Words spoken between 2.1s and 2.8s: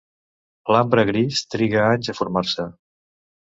a formar-se.